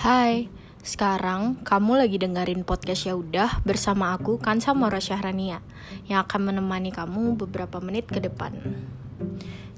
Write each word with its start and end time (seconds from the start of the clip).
Hai, 0.00 0.48
sekarang 0.80 1.60
kamu 1.60 2.00
lagi 2.00 2.16
dengerin 2.16 2.64
podcast 2.64 3.04
ya 3.04 3.12
udah 3.20 3.60
bersama 3.68 4.16
aku 4.16 4.40
Kansa 4.40 4.72
Mora 4.72 4.96
Syahrania 4.96 5.60
yang 6.08 6.24
akan 6.24 6.40
menemani 6.48 6.88
kamu 6.88 7.36
beberapa 7.36 7.84
menit 7.84 8.08
ke 8.08 8.16
depan. 8.16 8.48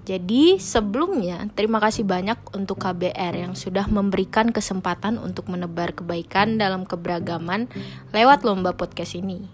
Jadi 0.07 0.63
sebelumnya 0.63 1.51
terima 1.59 1.83
kasih 1.83 2.07
banyak 2.07 2.39
untuk 2.55 2.79
KBR 2.87 3.35
yang 3.35 3.59
sudah 3.59 3.91
memberikan 3.91 4.55
kesempatan 4.55 5.19
untuk 5.19 5.51
menebar 5.51 5.91
kebaikan 5.91 6.55
dalam 6.55 6.87
keberagaman 6.87 7.67
lewat 8.15 8.47
lomba 8.47 8.79
podcast 8.79 9.19
ini. 9.19 9.51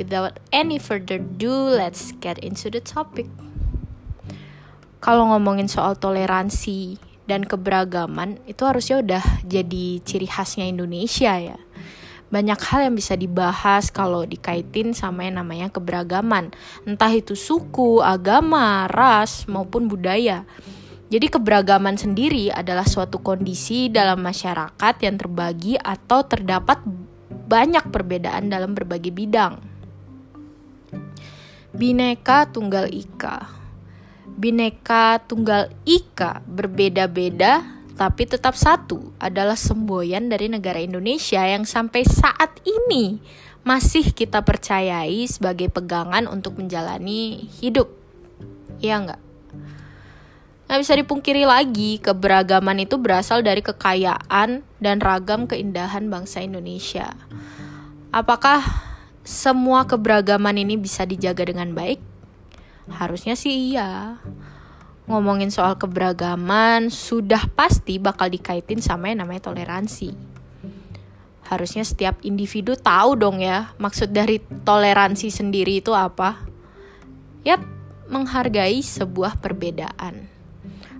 Without 0.00 0.40
any 0.48 0.80
further 0.80 1.20
ado, 1.20 1.68
let's 1.68 2.16
get 2.24 2.40
into 2.40 2.72
the 2.72 2.80
topic. 2.80 3.28
Kalau 5.04 5.28
ngomongin 5.28 5.68
soal 5.68 5.92
toleransi 6.00 7.09
dan 7.30 7.46
keberagaman 7.46 8.42
itu 8.50 8.66
harusnya 8.66 8.98
udah 8.98 9.24
jadi 9.46 10.02
ciri 10.02 10.26
khasnya 10.26 10.66
Indonesia 10.66 11.38
ya 11.38 11.58
banyak 12.30 12.62
hal 12.62 12.86
yang 12.86 12.94
bisa 12.94 13.18
dibahas 13.18 13.90
kalau 13.90 14.22
dikaitin 14.22 14.94
sama 14.94 15.26
yang 15.26 15.42
namanya 15.42 15.66
keberagaman, 15.66 16.54
entah 16.86 17.10
itu 17.10 17.34
suku, 17.34 17.98
agama, 18.06 18.86
ras, 18.86 19.50
maupun 19.50 19.90
budaya. 19.90 20.46
Jadi 21.10 21.26
keberagaman 21.26 21.98
sendiri 21.98 22.54
adalah 22.54 22.86
suatu 22.86 23.18
kondisi 23.18 23.90
dalam 23.90 24.22
masyarakat 24.22 24.94
yang 25.02 25.18
terbagi 25.18 25.74
atau 25.74 26.22
terdapat 26.22 26.78
banyak 27.50 27.90
perbedaan 27.90 28.46
dalam 28.46 28.78
berbagai 28.78 29.10
bidang. 29.10 29.58
Bineka 31.74 32.46
Tunggal 32.54 32.94
Ika 32.94 33.59
Bineka 34.40 35.20
Tunggal 35.28 35.68
Ika 35.84 36.40
berbeda-beda 36.48 37.60
tapi 38.00 38.24
tetap 38.24 38.56
satu 38.56 39.12
adalah 39.20 39.60
semboyan 39.60 40.32
dari 40.32 40.48
negara 40.48 40.80
Indonesia 40.80 41.44
yang 41.44 41.68
sampai 41.68 42.08
saat 42.08 42.56
ini 42.64 43.20
masih 43.60 44.16
kita 44.16 44.40
percayai 44.40 45.28
sebagai 45.28 45.68
pegangan 45.68 46.24
untuk 46.24 46.56
menjalani 46.56 47.44
hidup. 47.60 47.92
Iya 48.80 49.04
nggak? 49.04 49.20
Nggak 50.64 50.80
bisa 50.80 50.94
dipungkiri 50.96 51.44
lagi, 51.44 52.00
keberagaman 52.00 52.88
itu 52.88 52.96
berasal 52.96 53.44
dari 53.44 53.60
kekayaan 53.60 54.64
dan 54.80 54.96
ragam 55.04 55.44
keindahan 55.44 56.08
bangsa 56.08 56.40
Indonesia. 56.40 57.12
Apakah 58.08 58.64
semua 59.20 59.84
keberagaman 59.84 60.56
ini 60.56 60.80
bisa 60.80 61.04
dijaga 61.04 61.44
dengan 61.44 61.76
baik? 61.76 62.09
Harusnya 62.90 63.38
sih 63.38 63.74
iya 63.74 64.18
ngomongin 65.10 65.50
soal 65.50 65.74
keberagaman 65.74 66.86
sudah 66.86 67.50
pasti 67.58 67.98
bakal 67.98 68.30
dikaitin 68.30 68.78
sama 68.78 69.10
yang 69.10 69.26
namanya 69.26 69.50
toleransi. 69.50 70.14
Harusnya 71.50 71.82
setiap 71.82 72.22
individu 72.22 72.78
tahu 72.78 73.18
dong 73.18 73.42
ya 73.42 73.74
maksud 73.82 74.14
dari 74.14 74.38
toleransi 74.38 75.34
sendiri 75.34 75.82
itu 75.82 75.90
apa. 75.90 76.38
Yap, 77.42 77.58
menghargai 78.06 78.78
sebuah 78.86 79.42
perbedaan. 79.42 80.30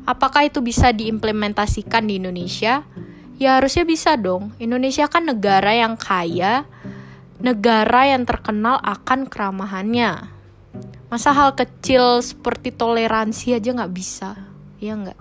Apakah 0.03 0.51
itu 0.51 0.59
bisa 0.59 0.91
diimplementasikan 0.91 2.03
di 2.11 2.19
Indonesia? 2.19 2.83
Ya 3.39 3.63
harusnya 3.63 3.87
bisa 3.87 4.19
dong. 4.19 4.51
Indonesia 4.59 5.07
kan 5.07 5.23
negara 5.23 5.71
yang 5.71 5.95
kaya, 5.95 6.67
negara 7.39 8.11
yang 8.11 8.27
terkenal 8.27 8.83
akan 8.83 9.31
keramahannya 9.31 10.40
masa 11.11 11.35
hal 11.35 11.59
kecil 11.59 12.23
seperti 12.23 12.71
toleransi 12.71 13.59
aja 13.59 13.75
nggak 13.75 13.93
bisa 13.93 14.39
ya 14.79 14.95
nggak? 14.95 15.19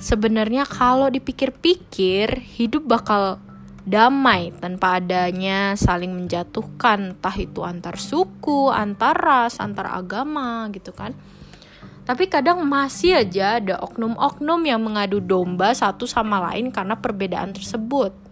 Sebenarnya 0.00 0.64
kalau 0.64 1.12
dipikir-pikir 1.12 2.40
hidup 2.56 2.88
bakal 2.88 3.36
damai 3.84 4.48
tanpa 4.56 4.96
adanya 4.96 5.76
saling 5.76 6.16
menjatuhkan 6.16 7.16
entah 7.20 7.36
itu 7.36 7.60
antar 7.60 8.00
suku 8.00 8.72
antar 8.72 9.12
ras 9.12 9.60
antar 9.60 9.92
agama 9.92 10.72
gitu 10.72 10.96
kan? 10.96 11.12
Tapi 12.08 12.26
kadang 12.32 12.64
masih 12.64 13.20
aja 13.20 13.60
ada 13.60 13.76
oknum-oknum 13.84 14.64
yang 14.64 14.80
mengadu 14.80 15.20
domba 15.20 15.76
satu 15.76 16.08
sama 16.08 16.40
lain 16.48 16.72
karena 16.72 16.96
perbedaan 16.96 17.52
tersebut 17.52 18.29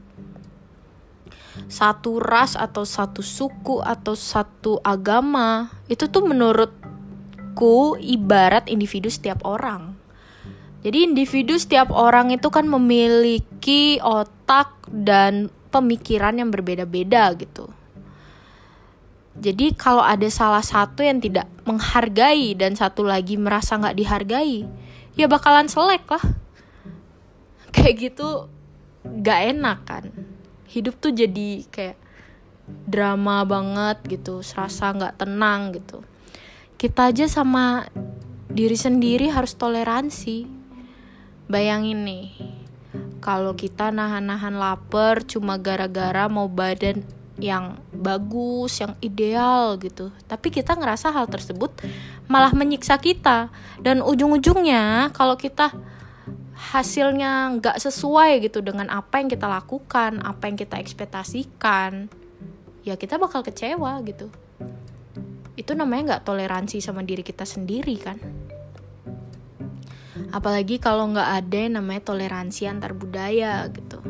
satu 1.66 2.22
ras 2.22 2.54
atau 2.54 2.86
satu 2.86 3.20
suku 3.20 3.82
atau 3.82 4.14
satu 4.14 4.78
agama 4.86 5.68
itu 5.90 6.06
tuh 6.06 6.22
menurutku 6.22 7.98
ibarat 7.98 8.70
individu 8.70 9.10
setiap 9.10 9.42
orang. 9.42 9.98
Jadi 10.86 11.10
individu 11.10 11.58
setiap 11.58 11.90
orang 11.90 12.30
itu 12.30 12.46
kan 12.54 12.70
memiliki 12.70 13.98
otak 13.98 14.78
dan 14.86 15.50
pemikiran 15.74 16.38
yang 16.38 16.54
berbeda-beda 16.54 17.34
gitu. 17.34 17.66
Jadi 19.38 19.74
kalau 19.74 20.02
ada 20.02 20.26
salah 20.30 20.62
satu 20.62 21.02
yang 21.02 21.18
tidak 21.18 21.46
menghargai 21.66 22.54
dan 22.54 22.74
satu 22.78 23.06
lagi 23.06 23.38
merasa 23.38 23.78
nggak 23.78 23.98
dihargai, 23.98 24.66
ya 25.18 25.26
bakalan 25.26 25.66
selek 25.66 26.06
lah. 26.06 26.24
Kayak 27.74 27.94
gitu 28.10 28.50
gak 29.04 29.40
enak 29.56 29.78
kan 29.88 30.04
hidup 30.78 30.94
tuh 30.98 31.12
jadi 31.12 31.66
kayak 31.68 31.96
drama 32.86 33.42
banget 33.48 33.98
gitu 34.06 34.44
serasa 34.44 34.92
nggak 34.92 35.24
tenang 35.24 35.74
gitu 35.74 36.04
kita 36.78 37.10
aja 37.10 37.26
sama 37.26 37.88
diri 38.48 38.76
sendiri 38.76 39.28
harus 39.32 39.56
toleransi 39.56 40.46
bayangin 41.48 42.04
nih 42.04 42.26
kalau 43.18 43.52
kita 43.58 43.90
nahan-nahan 43.90 44.56
lapar 44.56 45.26
cuma 45.26 45.58
gara-gara 45.58 46.30
mau 46.30 46.46
badan 46.46 47.02
yang 47.38 47.78
bagus, 47.94 48.82
yang 48.82 48.98
ideal 48.98 49.78
gitu. 49.78 50.10
Tapi 50.26 50.50
kita 50.50 50.74
ngerasa 50.74 51.14
hal 51.14 51.30
tersebut 51.30 51.70
malah 52.26 52.50
menyiksa 52.50 52.98
kita. 52.98 53.48
Dan 53.78 54.02
ujung-ujungnya 54.02 55.14
kalau 55.14 55.38
kita 55.38 55.70
hasilnya 56.58 57.54
nggak 57.62 57.78
sesuai 57.78 58.42
gitu 58.42 58.58
dengan 58.58 58.90
apa 58.90 59.22
yang 59.22 59.30
kita 59.30 59.46
lakukan, 59.46 60.18
apa 60.26 60.50
yang 60.50 60.58
kita 60.58 60.74
ekspektasikan, 60.82 62.10
ya 62.82 62.98
kita 62.98 63.14
bakal 63.14 63.46
kecewa 63.46 64.02
gitu. 64.02 64.26
Itu 65.54 65.78
namanya 65.78 66.18
nggak 66.18 66.24
toleransi 66.26 66.82
sama 66.82 67.06
diri 67.06 67.22
kita 67.22 67.46
sendiri 67.46 67.94
kan. 68.02 68.18
Apalagi 70.34 70.82
kalau 70.82 71.06
nggak 71.14 71.30
ada 71.46 71.56
yang 71.56 71.78
namanya 71.78 72.02
toleransi 72.10 72.66
antar 72.66 72.92
budaya 72.92 73.70
gitu. 73.70 74.02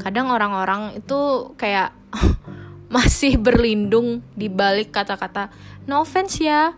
Kadang 0.00 0.32
orang-orang 0.32 0.96
itu 0.96 1.52
kayak 1.60 1.92
masih 2.94 3.36
berlindung 3.36 4.24
di 4.32 4.48
balik 4.48 4.92
kata-kata 4.96 5.52
no 5.88 6.04
offense 6.04 6.40
ya 6.40 6.72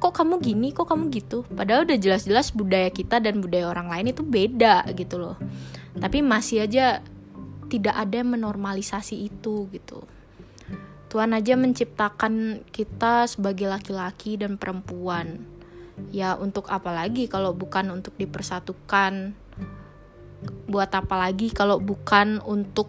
kok 0.00 0.16
kamu 0.16 0.40
gini 0.40 0.72
kok 0.72 0.88
kamu 0.88 1.12
gitu? 1.12 1.44
Padahal 1.52 1.84
udah 1.84 2.00
jelas-jelas 2.00 2.56
budaya 2.56 2.88
kita 2.88 3.20
dan 3.20 3.44
budaya 3.44 3.68
orang 3.68 3.92
lain 3.92 4.16
itu 4.16 4.24
beda 4.24 4.88
gitu 4.96 5.20
loh. 5.20 5.36
Tapi 6.00 6.24
masih 6.24 6.64
aja 6.64 7.04
tidak 7.68 7.94
ada 7.94 8.24
yang 8.24 8.32
menormalisasi 8.32 9.28
itu 9.28 9.68
gitu. 9.70 10.00
Tuhan 11.12 11.36
aja 11.36 11.52
menciptakan 11.54 12.64
kita 12.72 13.28
sebagai 13.28 13.68
laki-laki 13.68 14.40
dan 14.40 14.56
perempuan. 14.56 15.44
Ya 16.08 16.32
untuk 16.32 16.72
apa 16.72 16.96
lagi 16.96 17.28
kalau 17.28 17.52
bukan 17.52 17.92
untuk 17.92 18.16
dipersatukan? 18.16 19.36
Buat 20.64 20.96
apa 20.96 21.28
lagi 21.28 21.52
kalau 21.52 21.76
bukan 21.76 22.40
untuk 22.40 22.88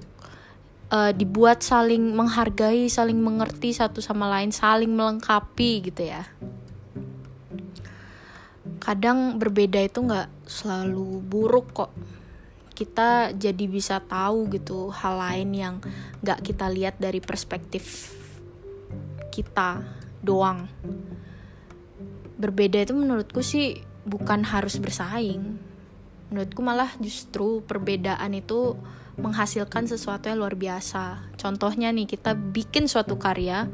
uh, 0.95 1.11
dibuat 1.11 1.59
saling 1.59 2.15
menghargai, 2.15 2.87
saling 2.87 3.19
mengerti 3.19 3.75
satu 3.75 3.99
sama 3.99 4.31
lain, 4.31 4.55
saling 4.55 4.95
melengkapi 4.95 5.91
gitu 5.91 6.07
ya 6.07 6.23
kadang 8.81 9.37
berbeda 9.37 9.77
itu 9.77 10.01
nggak 10.01 10.49
selalu 10.49 11.21
buruk 11.21 11.69
kok. 11.71 11.91
Kita 12.73 13.29
jadi 13.37 13.65
bisa 13.69 14.01
tahu 14.01 14.49
gitu 14.49 14.89
hal 14.89 15.21
lain 15.21 15.49
yang 15.53 15.75
nggak 16.25 16.41
kita 16.41 16.65
lihat 16.65 16.97
dari 16.97 17.21
perspektif 17.21 18.17
kita 19.29 19.85
doang. 20.25 20.65
Berbeda 22.41 22.81
itu 22.81 22.97
menurutku 22.97 23.45
sih 23.45 23.77
bukan 24.01 24.41
harus 24.49 24.81
bersaing. 24.81 25.61
Menurutku 26.33 26.65
malah 26.65 26.89
justru 26.97 27.61
perbedaan 27.61 28.33
itu 28.33 28.73
menghasilkan 29.21 29.85
sesuatu 29.85 30.33
yang 30.33 30.41
luar 30.41 30.57
biasa. 30.57 31.31
Contohnya 31.37 31.93
nih 31.93 32.09
kita 32.09 32.33
bikin 32.33 32.89
suatu 32.89 33.21
karya 33.21 33.69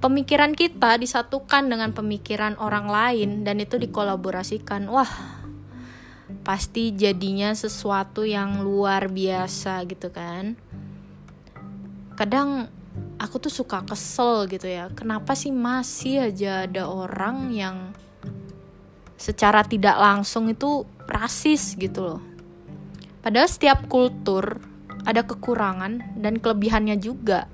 pemikiran 0.00 0.52
kita 0.52 1.00
disatukan 1.00 1.68
dengan 1.72 1.90
pemikiran 1.96 2.56
orang 2.60 2.86
lain 2.88 3.30
dan 3.42 3.60
itu 3.60 3.80
dikolaborasikan. 3.80 4.88
Wah 4.88 5.08
pasti 6.46 6.94
jadinya 6.94 7.54
sesuatu 7.54 8.22
yang 8.22 8.62
luar 8.62 9.10
biasa 9.10 9.82
gitu 9.86 10.10
kan. 10.14 10.54
Kadang 12.14 12.70
aku 13.18 13.36
tuh 13.42 13.52
suka 13.52 13.82
kesel 13.82 14.46
gitu 14.50 14.66
ya. 14.66 14.90
Kenapa 14.94 15.34
sih 15.34 15.50
masih 15.50 16.30
aja 16.30 16.66
ada 16.66 16.86
orang 16.86 17.50
yang 17.52 17.76
secara 19.16 19.64
tidak 19.64 19.96
langsung 19.96 20.50
itu 20.50 20.84
rasis 21.08 21.74
gitu 21.78 22.14
loh? 22.14 22.22
Padahal 23.26 23.50
setiap 23.50 23.90
kultur 23.90 24.62
ada 25.06 25.22
kekurangan 25.26 26.18
dan 26.18 26.38
kelebihannya 26.38 26.98
juga. 26.98 27.50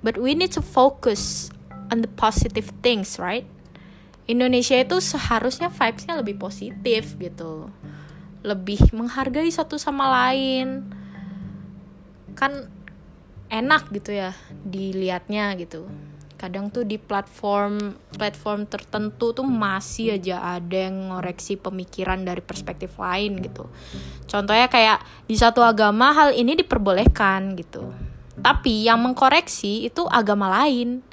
But 0.00 0.20
we 0.20 0.36
need 0.36 0.54
to 0.54 0.62
focus 0.62 1.50
on 1.88 2.04
the 2.04 2.10
positive 2.16 2.70
things, 2.84 3.16
right? 3.16 3.48
Indonesia 4.28 4.76
itu 4.76 5.00
seharusnya 5.00 5.72
vibesnya 5.72 6.20
lebih 6.20 6.36
positif 6.36 7.16
gitu. 7.16 7.72
Lebih 8.44 8.92
menghargai 8.92 9.48
satu 9.48 9.80
sama 9.80 10.28
lain. 10.28 10.84
Kan 12.36 12.68
enak 13.48 13.88
gitu 13.88 14.12
ya 14.12 14.36
dilihatnya 14.68 15.56
gitu. 15.56 15.88
Kadang 16.38 16.70
tuh 16.70 16.86
di 16.86 17.00
platform 17.00 17.98
platform 18.14 18.68
tertentu 18.68 19.34
tuh 19.34 19.48
masih 19.48 20.20
aja 20.20 20.60
ada 20.60 20.86
yang 20.86 21.10
ngoreksi 21.10 21.58
pemikiran 21.58 22.22
dari 22.22 22.44
perspektif 22.44 22.94
lain 23.00 23.42
gitu. 23.42 23.66
Contohnya 24.28 24.68
kayak 24.70 25.02
di 25.26 25.34
satu 25.34 25.64
agama 25.64 26.14
hal 26.14 26.36
ini 26.36 26.54
diperbolehkan 26.54 27.56
gitu. 27.58 27.90
Tapi 28.38 28.86
yang 28.86 29.02
mengkoreksi 29.02 29.88
itu 29.88 30.06
agama 30.06 30.46
lain 30.62 31.07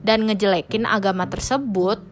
dan 0.00 0.26
ngejelekin 0.26 0.86
agama 0.86 1.26
tersebut. 1.26 2.02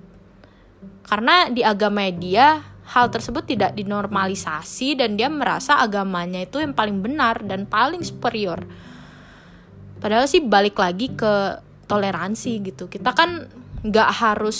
Karena 1.09 1.49
di 1.49 1.65
agama 1.65 2.05
dia 2.13 2.61
hal 2.89 3.13
tersebut 3.13 3.45
tidak 3.45 3.77
dinormalisasi 3.77 4.97
dan 4.97 5.21
dia 5.21 5.29
merasa 5.29 5.77
agamanya 5.77 6.41
itu 6.41 6.61
yang 6.61 6.73
paling 6.73 7.05
benar 7.05 7.45
dan 7.45 7.69
paling 7.69 8.01
superior. 8.01 8.65
Padahal 10.01 10.25
sih 10.25 10.41
balik 10.41 10.81
lagi 10.81 11.13
ke 11.13 11.61
toleransi 11.85 12.53
gitu. 12.65 12.89
Kita 12.89 13.13
kan 13.13 13.45
nggak 13.85 14.11
harus 14.25 14.59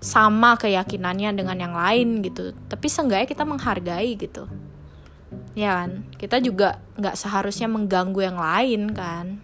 sama 0.00 0.56
keyakinannya 0.56 1.32
dengan 1.32 1.56
yang 1.56 1.74
lain 1.76 2.20
gitu. 2.24 2.52
Tapi 2.68 2.86
seenggaknya 2.88 3.28
kita 3.28 3.44
menghargai 3.48 4.12
gitu. 4.20 4.44
Ya 5.56 5.84
kan? 5.84 6.04
Kita 6.16 6.40
juga 6.44 6.80
nggak 7.00 7.16
seharusnya 7.16 7.68
mengganggu 7.72 8.20
yang 8.20 8.36
lain 8.40 8.82
kan? 8.92 9.40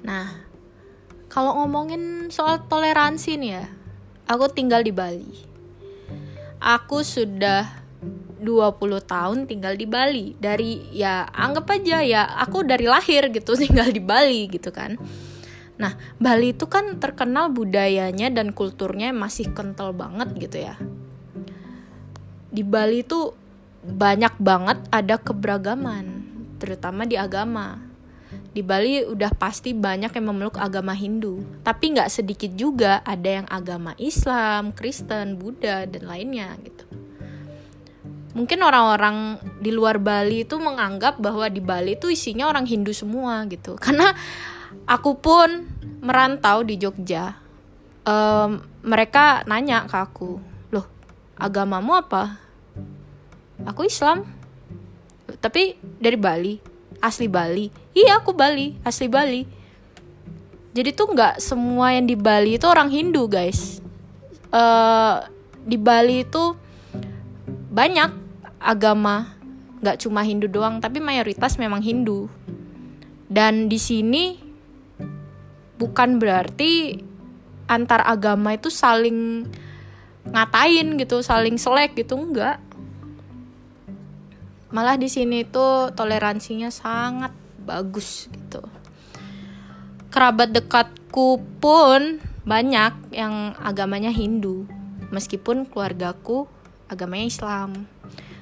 Nah 0.00 0.47
kalau 1.28 1.60
ngomongin 1.60 2.32
soal 2.32 2.64
toleransi 2.66 3.36
nih 3.36 3.52
ya 3.52 3.64
aku 4.28 4.44
tinggal 4.52 4.84
di 4.84 4.92
Bali. 4.92 5.32
Aku 6.60 7.00
sudah 7.00 7.64
20 8.38 8.78
tahun 9.02 9.48
tinggal 9.48 9.74
di 9.74 9.88
Bali. 9.88 10.36
Dari 10.36 10.92
ya 10.92 11.26
anggap 11.32 11.72
aja 11.72 12.04
ya 12.04 12.22
aku 12.38 12.62
dari 12.62 12.84
lahir 12.84 13.32
gitu 13.32 13.56
tinggal 13.64 13.88
di 13.88 14.04
Bali 14.04 14.46
gitu 14.52 14.68
kan. 14.70 15.00
Nah, 15.78 15.94
Bali 16.18 16.52
itu 16.52 16.66
kan 16.66 16.98
terkenal 16.98 17.54
budayanya 17.54 18.28
dan 18.34 18.50
kulturnya 18.50 19.14
masih 19.14 19.54
kental 19.54 19.94
banget 19.94 20.28
gitu 20.36 20.58
ya. 20.58 20.74
Di 22.50 22.66
Bali 22.66 23.06
itu 23.06 23.30
banyak 23.86 24.42
banget 24.42 24.82
ada 24.90 25.22
keberagaman, 25.22 26.26
terutama 26.58 27.06
di 27.06 27.14
agama 27.14 27.87
di 28.48 28.64
Bali 28.64 29.04
udah 29.04 29.30
pasti 29.36 29.76
banyak 29.76 30.08
yang 30.08 30.26
memeluk 30.32 30.56
agama 30.56 30.96
Hindu, 30.96 31.44
tapi 31.60 31.92
nggak 31.92 32.08
sedikit 32.08 32.50
juga 32.56 33.04
ada 33.04 33.42
yang 33.42 33.46
agama 33.46 33.92
Islam, 34.00 34.72
Kristen, 34.72 35.36
Buddha 35.36 35.84
dan 35.84 36.08
lainnya 36.08 36.56
gitu. 36.64 36.84
Mungkin 38.32 38.62
orang-orang 38.62 39.42
di 39.58 39.68
luar 39.68 40.00
Bali 40.00 40.46
itu 40.46 40.56
menganggap 40.56 41.18
bahwa 41.18 41.50
di 41.50 41.60
Bali 41.60 41.98
itu 41.98 42.08
isinya 42.08 42.48
orang 42.48 42.64
Hindu 42.64 42.94
semua 42.96 43.44
gitu, 43.46 43.76
karena 43.76 44.16
aku 44.88 45.18
pun 45.20 45.68
merantau 46.00 46.64
di 46.64 46.80
Jogja. 46.80 47.36
Um, 48.08 48.64
mereka 48.80 49.44
nanya 49.44 49.84
ke 49.84 49.96
aku, 50.00 50.40
loh 50.72 50.86
agamamu 51.36 52.00
apa? 52.00 52.40
Aku 53.68 53.84
Islam, 53.84 54.24
tapi 55.44 55.76
dari 56.00 56.16
Bali 56.16 56.77
asli 56.98 57.26
Bali. 57.30 57.70
Iya 57.94 58.22
aku 58.22 58.34
Bali 58.34 58.78
asli 58.82 59.06
Bali. 59.10 59.42
Jadi 60.74 60.90
tuh 60.94 61.10
nggak 61.10 61.42
semua 61.42 61.96
yang 61.96 62.06
di 62.06 62.14
Bali 62.14 62.60
itu 62.60 62.66
orang 62.68 62.92
Hindu 62.92 63.26
guys. 63.26 63.82
Uh, 64.48 65.24
di 65.66 65.76
Bali 65.76 66.24
itu 66.24 66.54
banyak 67.68 68.10
agama 68.58 69.36
nggak 69.78 70.02
cuma 70.02 70.26
Hindu 70.26 70.50
doang 70.50 70.82
tapi 70.82 70.98
mayoritas 70.98 71.58
memang 71.58 71.82
Hindu. 71.82 72.30
Dan 73.28 73.68
di 73.68 73.76
sini 73.76 74.40
bukan 75.78 76.18
berarti 76.18 76.96
antar 77.68 78.02
agama 78.08 78.56
itu 78.56 78.72
saling 78.72 79.44
ngatain 80.28 80.96
gitu 81.00 81.20
saling 81.24 81.56
selek 81.56 81.96
gitu 81.96 82.16
enggak 82.16 82.60
malah 84.68 85.00
di 85.00 85.08
sini 85.08 85.44
tuh 85.48 85.92
toleransinya 85.96 86.68
sangat 86.68 87.32
bagus 87.64 88.28
gitu. 88.32 88.64
Kerabat 90.08 90.52
dekatku 90.52 91.40
pun 91.60 92.20
banyak 92.48 93.12
yang 93.12 93.52
agamanya 93.60 94.08
Hindu. 94.08 94.64
Meskipun 95.12 95.68
keluargaku 95.68 96.48
agamanya 96.88 97.28
Islam. 97.28 97.88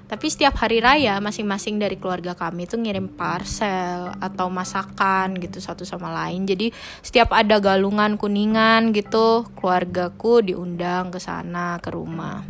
Tapi 0.07 0.31
setiap 0.31 0.55
hari 0.63 0.79
raya 0.79 1.19
masing-masing 1.19 1.83
dari 1.83 1.99
keluarga 1.99 2.39
kami 2.39 2.71
tuh 2.71 2.79
ngirim 2.79 3.11
parcel 3.11 4.15
atau 4.23 4.47
masakan 4.47 5.35
gitu 5.35 5.59
satu 5.59 5.83
sama 5.83 6.15
lain. 6.15 6.47
Jadi 6.47 6.71
setiap 7.03 7.35
ada 7.35 7.59
galungan 7.59 8.15
kuningan 8.15 8.95
gitu 8.95 9.51
keluargaku 9.59 10.47
diundang 10.47 11.11
ke 11.11 11.19
sana 11.19 11.83
ke 11.83 11.91
rumah 11.91 12.47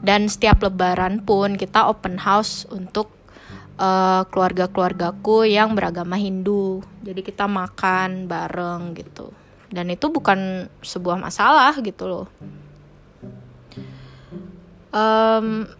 dan 0.00 0.28
setiap 0.28 0.64
lebaran 0.64 1.20
pun 1.20 1.60
kita 1.60 1.88
open 1.88 2.16
house 2.20 2.64
untuk 2.72 3.12
uh, 3.76 4.24
keluarga-keluargaku 4.28 5.48
yang 5.48 5.76
beragama 5.76 6.16
Hindu. 6.16 6.80
Jadi 7.04 7.20
kita 7.20 7.44
makan 7.44 8.24
bareng 8.28 8.96
gitu. 8.96 9.32
Dan 9.70 9.92
itu 9.92 10.10
bukan 10.10 10.66
sebuah 10.82 11.20
masalah 11.20 11.76
gitu 11.78 12.04
loh. 12.08 12.26
Um, 14.90 15.70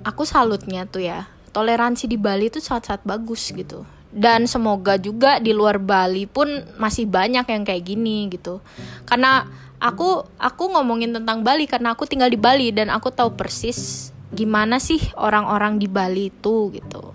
aku 0.00 0.24
salutnya 0.24 0.88
tuh 0.88 1.04
ya 1.04 1.28
toleransi 1.52 2.08
di 2.08 2.16
Bali 2.16 2.48
itu 2.48 2.58
sangat-sangat 2.58 3.04
bagus 3.04 3.52
gitu. 3.52 3.84
Dan 4.12 4.44
semoga 4.44 5.00
juga 5.00 5.40
di 5.40 5.56
luar 5.56 5.80
Bali 5.80 6.28
pun 6.28 6.48
masih 6.76 7.08
banyak 7.08 7.48
yang 7.48 7.62
kayak 7.64 7.84
gini 7.84 8.28
gitu. 8.28 8.60
Karena 9.08 9.44
aku 9.82 10.22
aku 10.38 10.64
ngomongin 10.70 11.10
tentang 11.10 11.42
Bali 11.42 11.66
karena 11.66 11.98
aku 11.98 12.06
tinggal 12.06 12.30
di 12.30 12.38
Bali 12.38 12.70
dan 12.70 12.86
aku 12.86 13.10
tahu 13.10 13.34
persis 13.34 14.12
gimana 14.30 14.78
sih 14.78 15.02
orang-orang 15.18 15.82
di 15.82 15.90
Bali 15.90 16.30
itu 16.30 16.70
gitu. 16.70 17.10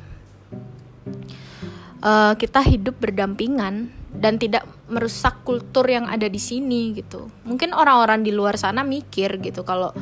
Uh, 1.98 2.36
kita 2.38 2.62
hidup 2.62 3.00
berdampingan 3.00 3.90
dan 4.14 4.38
tidak 4.38 4.68
merusak 4.92 5.42
kultur 5.48 5.88
yang 5.88 6.06
ada 6.12 6.28
di 6.28 6.38
sini 6.38 6.94
gitu. 6.94 7.32
Mungkin 7.48 7.72
orang-orang 7.72 8.22
di 8.22 8.36
luar 8.36 8.60
sana 8.60 8.84
mikir 8.84 9.40
gitu 9.40 9.64
kalau 9.64 9.96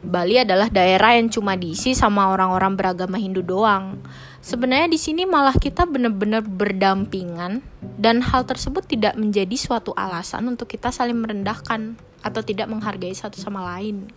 Bali 0.00 0.40
adalah 0.40 0.72
daerah 0.72 1.16
yang 1.16 1.28
cuma 1.28 1.56
diisi 1.56 1.92
sama 1.92 2.32
orang-orang 2.32 2.72
beragama 2.76 3.20
Hindu 3.20 3.44
doang. 3.44 4.00
Sebenarnya 4.40 4.88
di 4.88 4.96
sini 4.96 5.28
malah 5.28 5.52
kita 5.52 5.84
benar-benar 5.84 6.40
berdampingan 6.40 7.60
dan 8.00 8.24
hal 8.24 8.48
tersebut 8.48 8.88
tidak 8.88 9.12
menjadi 9.20 9.52
suatu 9.52 9.92
alasan 9.92 10.48
untuk 10.48 10.72
kita 10.72 10.88
saling 10.88 11.20
merendahkan 11.20 12.00
atau 12.20 12.40
tidak 12.44 12.68
menghargai 12.68 13.12
satu 13.12 13.40
sama 13.40 13.64
lain. 13.76 14.08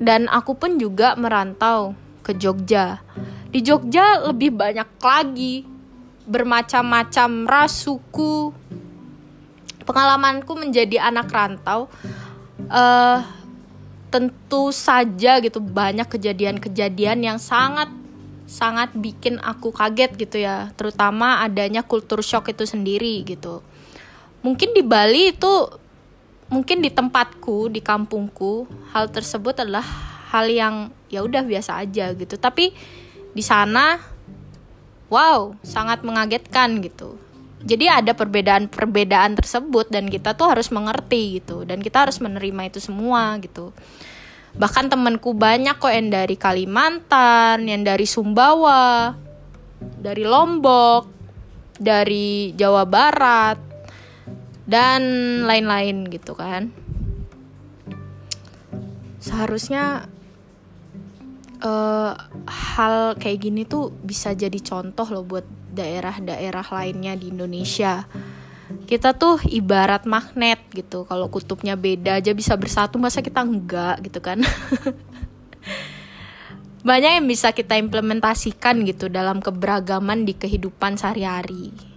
Dan 0.00 0.28
aku 0.28 0.56
pun 0.56 0.80
juga 0.80 1.16
merantau 1.16 1.92
ke 2.24 2.36
Jogja. 2.36 3.00
Di 3.50 3.60
Jogja 3.60 4.28
lebih 4.28 4.52
banyak 4.52 4.88
lagi 5.00 5.64
bermacam-macam 6.24 7.48
ras 7.48 7.84
suku, 7.84 8.54
pengalamanku 9.90 10.54
menjadi 10.54 11.10
anak 11.10 11.28
rantau 11.34 11.90
uh, 12.70 13.18
tentu 14.10 14.70
saja 14.70 15.42
gitu 15.42 15.58
banyak 15.58 16.06
kejadian-kejadian 16.06 17.18
yang 17.26 17.38
sangat 17.42 17.90
sangat 18.50 18.90
bikin 18.94 19.38
aku 19.38 19.70
kaget 19.70 20.14
gitu 20.18 20.42
ya 20.42 20.74
terutama 20.74 21.42
adanya 21.42 21.86
kultur 21.86 22.18
shock 22.22 22.50
itu 22.50 22.66
sendiri 22.66 23.22
gitu 23.22 23.62
mungkin 24.40 24.72
di 24.72 24.82
Bali 24.84 25.32
itu 25.32 25.52
mungkin 26.50 26.82
di 26.82 26.90
tempatku 26.90 27.70
di 27.70 27.78
kampungku 27.78 28.66
hal 28.90 29.06
tersebut 29.08 29.62
adalah 29.62 29.84
hal 30.34 30.50
yang 30.50 30.90
ya 31.10 31.22
udah 31.22 31.46
biasa 31.46 31.78
aja 31.82 32.12
gitu. 32.14 32.38
Tapi 32.38 32.74
di 33.30 33.42
sana 33.44 33.98
wow 35.10 35.54
sangat 35.62 36.02
mengagetkan 36.02 36.82
gitu. 36.82 37.18
Jadi 37.60 37.92
ada 37.92 38.16
perbedaan-perbedaan 38.16 39.36
tersebut 39.36 39.92
dan 39.92 40.08
kita 40.08 40.32
tuh 40.32 40.48
harus 40.48 40.72
mengerti 40.72 41.42
gitu. 41.42 41.68
Dan 41.68 41.84
kita 41.84 42.08
harus 42.08 42.16
menerima 42.18 42.72
itu 42.72 42.80
semua 42.80 43.36
gitu. 43.38 43.76
Bahkan 44.56 44.90
temanku 44.90 45.36
banyak 45.36 45.76
kok 45.76 45.92
yang 45.92 46.10
dari 46.10 46.34
Kalimantan 46.34 47.68
yang 47.68 47.86
dari 47.86 48.08
Sumbawa 48.08 49.14
dari 49.80 50.24
Lombok 50.26 51.08
dari 51.80 52.52
Jawa 52.52 52.84
Barat 52.84 53.69
dan 54.70 55.02
lain-lain 55.50 56.06
gitu 56.06 56.38
kan 56.38 56.70
seharusnya 59.20 60.08
uh, 61.60 62.12
hal 62.48 63.14
kayak 63.20 63.38
gini 63.38 63.62
tuh 63.68 63.92
bisa 63.92 64.32
jadi 64.32 64.56
contoh 64.64 65.06
loh 65.12 65.24
buat 65.24 65.44
daerah-daerah 65.70 66.66
lainnya 66.72 67.14
di 67.14 67.30
Indonesia. 67.30 68.08
Kita 68.86 69.14
tuh 69.14 69.38
ibarat 69.46 70.02
magnet 70.02 70.66
gitu. 70.74 71.06
Kalau 71.06 71.30
kutubnya 71.30 71.78
beda 71.78 72.18
aja 72.18 72.34
bisa 72.34 72.58
bersatu, 72.58 72.98
masa 72.98 73.22
kita 73.22 73.46
enggak 73.46 74.02
gitu 74.02 74.18
kan? 74.18 74.42
Banyak 76.88 77.22
yang 77.22 77.26
bisa 77.28 77.54
kita 77.54 77.78
implementasikan 77.78 78.82
gitu 78.88 79.06
dalam 79.06 79.38
keberagaman 79.38 80.26
di 80.26 80.34
kehidupan 80.34 80.98
sehari-hari. 80.98 81.89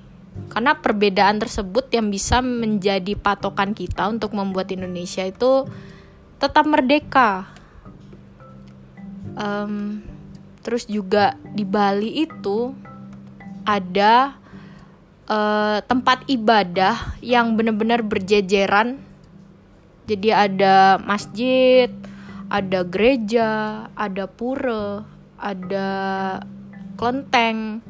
Karena 0.49 0.77
perbedaan 0.77 1.41
tersebut 1.41 1.89
yang 1.93 2.09
bisa 2.13 2.41
menjadi 2.41 3.17
patokan 3.17 3.73
kita 3.73 4.09
untuk 4.09 4.33
membuat 4.37 4.69
Indonesia 4.69 5.25
itu 5.25 5.65
tetap 6.37 6.65
merdeka. 6.65 7.49
Um, 9.33 10.05
terus 10.61 10.85
juga 10.85 11.33
di 11.41 11.65
Bali 11.65 12.25
itu 12.25 12.73
ada 13.65 14.37
uh, 15.25 15.81
tempat 15.85 16.25
ibadah 16.29 17.17
yang 17.23 17.57
benar-benar 17.57 18.05
berjejeran. 18.05 19.01
Jadi 20.05 20.29
ada 20.35 20.99
masjid 20.99 21.87
ada 22.53 22.85
gereja 22.85 23.49
ada 23.97 24.29
pura 24.29 25.01
ada 25.41 25.89
kelenteng 27.01 27.81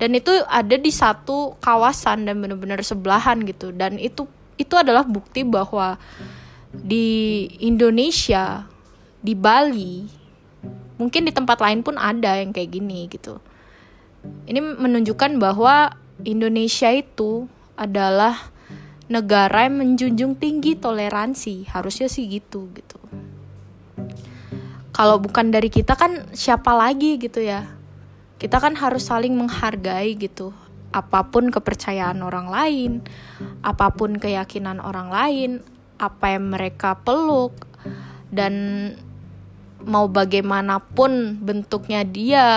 dan 0.00 0.16
itu 0.16 0.32
ada 0.48 0.80
di 0.80 0.88
satu 0.88 1.60
kawasan 1.60 2.24
dan 2.24 2.40
benar-benar 2.40 2.80
sebelahan 2.80 3.44
gitu. 3.44 3.68
Dan 3.68 4.00
itu 4.00 4.24
itu 4.56 4.72
adalah 4.72 5.04
bukti 5.04 5.44
bahwa 5.44 6.00
di 6.72 7.44
Indonesia 7.60 8.64
di 9.20 9.36
Bali 9.36 10.08
mungkin 10.96 11.28
di 11.28 11.32
tempat 11.36 11.60
lain 11.60 11.84
pun 11.84 12.00
ada 12.00 12.40
yang 12.40 12.56
kayak 12.56 12.80
gini 12.80 13.12
gitu. 13.12 13.44
Ini 14.48 14.80
menunjukkan 14.80 15.36
bahwa 15.36 15.92
Indonesia 16.24 16.88
itu 16.88 17.44
adalah 17.76 18.48
negara 19.12 19.68
yang 19.68 19.84
menjunjung 19.84 20.40
tinggi 20.40 20.80
toleransi. 20.80 21.68
Harusnya 21.68 22.08
sih 22.08 22.24
gitu 22.24 22.72
gitu. 22.72 22.96
Kalau 24.96 25.20
bukan 25.20 25.52
dari 25.52 25.68
kita 25.68 25.92
kan 25.92 26.32
siapa 26.32 26.72
lagi 26.72 27.20
gitu 27.20 27.44
ya 27.44 27.79
kita 28.40 28.56
kan 28.56 28.72
harus 28.74 29.04
saling 29.04 29.36
menghargai 29.36 30.16
gitu. 30.16 30.56
Apa 30.90 31.30
pun 31.30 31.52
kepercayaan 31.54 32.18
orang 32.24 32.50
lain 32.50 32.92
apa 33.62 33.94
pun 33.94 34.18
keyakinan 34.18 34.82
orang 34.82 35.12
lain 35.12 35.50
apa 36.00 36.34
yang 36.34 36.50
mereka 36.50 36.96
peluk 36.98 37.52
dan 38.32 38.54
mau 39.84 40.08
bagaimanapun 40.08 41.40
bentuknya 41.40 42.04
dia, 42.04 42.48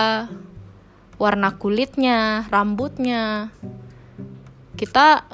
warna 1.16 1.56
kulitnya, 1.56 2.48
rambutnya, 2.48 3.52
kita 4.76 5.24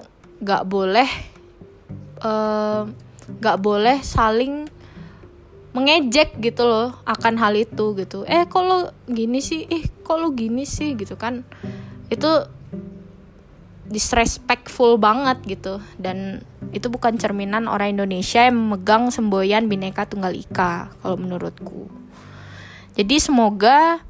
nggak 0.40 0.64
boleh 0.66 1.10
eh, 2.24 2.82
nggak 3.30 3.58
uh, 3.58 3.62
boleh 3.62 3.98
saling 4.00 4.66
mengejek 5.70 6.38
gitu 6.42 6.66
loh 6.66 6.98
akan 7.06 7.38
hal 7.38 7.54
itu 7.54 7.94
gitu. 7.94 8.26
Eh 8.26 8.46
kalau 8.50 8.90
gini 9.06 9.38
sih? 9.38 9.66
Eh 9.70 9.86
kalau 10.02 10.34
gini 10.34 10.66
sih? 10.66 10.98
Gitu 10.98 11.14
kan. 11.14 11.46
Itu 12.10 12.50
disrespectful 13.90 14.98
banget 14.98 15.38
gitu. 15.46 15.82
Dan 15.98 16.42
itu 16.70 16.86
bukan 16.90 17.18
cerminan 17.18 17.66
orang 17.66 17.94
Indonesia 17.98 18.46
yang 18.46 18.58
memegang 18.58 19.10
semboyan 19.10 19.66
bineka 19.66 20.06
tunggal 20.06 20.34
ika 20.34 20.90
kalau 21.02 21.16
menurutku. 21.18 21.90
Jadi 22.94 23.16
semoga 23.22 24.02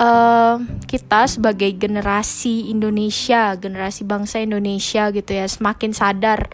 uh, 0.00 0.56
kita 0.88 1.28
sebagai 1.28 1.68
generasi 1.76 2.72
Indonesia 2.72 3.52
generasi 3.58 4.06
bangsa 4.06 4.40
Indonesia 4.40 5.10
gitu 5.12 5.30
ya 5.34 5.44
semakin 5.44 5.92
sadar 5.92 6.48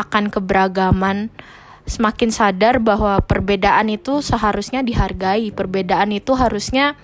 akan 0.00 0.32
keberagaman 0.32 1.28
semakin 1.86 2.34
sadar 2.34 2.82
bahwa 2.82 3.22
perbedaan 3.22 3.86
itu 3.94 4.18
seharusnya 4.18 4.82
dihargai 4.82 5.54
perbedaan 5.54 6.10
itu 6.10 6.34
harusnya 6.34 6.98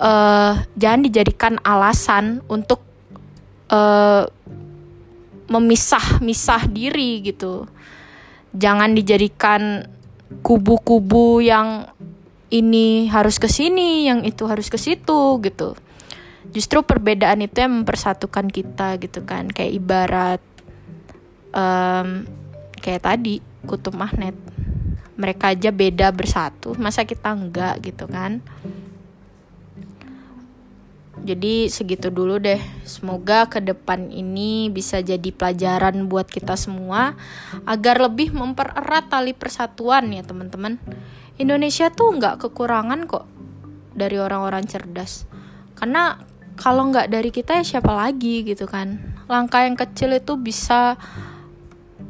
uh, 0.00 0.56
jangan 0.72 1.00
dijadikan 1.04 1.60
alasan 1.60 2.40
untuk 2.48 2.80
uh, 3.68 4.24
memisah-misah 5.46 6.66
diri 6.72 7.22
gitu. 7.22 7.68
Jangan 8.56 8.96
dijadikan 8.96 9.84
kubu-kubu 10.40 11.44
yang 11.44 11.86
ini 12.48 13.06
harus 13.12 13.36
ke 13.36 13.46
sini, 13.46 14.08
yang 14.08 14.24
itu 14.24 14.48
harus 14.48 14.72
ke 14.72 14.80
situ 14.80 15.38
gitu. 15.44 15.76
Justru 16.56 16.80
perbedaan 16.80 17.44
itu 17.44 17.60
yang 17.60 17.84
mempersatukan 17.84 18.48
kita 18.48 18.96
gitu 19.02 19.22
kan. 19.28 19.50
Kayak 19.52 19.72
ibarat 19.76 20.42
um, 21.52 22.24
kayak 22.80 23.02
tadi 23.04 23.44
kutub 23.66 23.98
magnet. 23.98 24.38
Mereka 25.16 25.52
aja 25.52 25.74
beda 25.74 26.12
bersatu, 26.12 26.76
masa 26.78 27.02
kita 27.02 27.32
enggak 27.34 27.82
gitu 27.82 28.06
kan? 28.06 28.44
Jadi 31.26 31.66
segitu 31.66 32.12
dulu 32.12 32.38
deh. 32.38 32.62
Semoga 32.86 33.50
ke 33.50 33.58
depan 33.58 34.14
ini 34.14 34.70
bisa 34.70 35.02
jadi 35.02 35.34
pelajaran 35.34 36.06
buat 36.06 36.30
kita 36.30 36.54
semua 36.54 37.18
agar 37.66 37.98
lebih 37.98 38.30
mempererat 38.30 39.10
tali 39.10 39.34
persatuan 39.34 40.12
ya 40.14 40.22
teman-teman. 40.22 40.78
Indonesia 41.40 41.90
tuh 41.90 42.14
nggak 42.14 42.46
kekurangan 42.46 43.10
kok 43.10 43.26
dari 43.96 44.20
orang-orang 44.20 44.68
cerdas. 44.68 45.26
Karena 45.74 46.20
kalau 46.54 46.94
nggak 46.94 47.10
dari 47.10 47.34
kita 47.34 47.58
ya 47.58 47.64
siapa 47.64 47.90
lagi 47.90 48.44
gitu 48.44 48.70
kan. 48.70 49.00
Langkah 49.26 49.64
yang 49.64 49.74
kecil 49.74 50.14
itu 50.14 50.38
bisa 50.38 50.94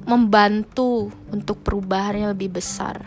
membantu 0.06 1.10
untuk 1.34 1.60
perubahan 1.66 2.14
yang 2.16 2.30
lebih 2.32 2.56
besar. 2.56 3.02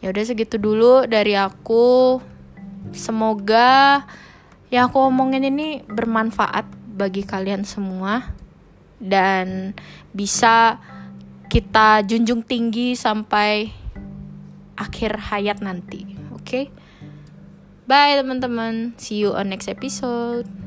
Ya 0.00 0.08
udah 0.10 0.24
segitu 0.24 0.56
dulu 0.56 1.04
dari 1.04 1.36
aku. 1.36 2.18
Semoga 2.96 4.02
yang 4.72 4.88
aku 4.88 4.98
omongin 5.06 5.46
ini 5.46 5.84
bermanfaat 5.84 6.64
bagi 6.96 7.22
kalian 7.22 7.68
semua 7.68 8.32
dan 8.96 9.76
bisa 10.16 10.80
kita 11.52 12.00
junjung 12.08 12.40
tinggi 12.40 12.96
sampai 12.96 13.68
akhir 14.80 15.30
hayat 15.32 15.60
nanti. 15.60 16.16
Oke. 16.32 16.42
Okay? 16.42 16.64
Bye 17.86 18.18
teman-teman. 18.18 18.98
See 18.98 19.22
you 19.22 19.36
on 19.36 19.54
next 19.54 19.70
episode. 19.70 20.65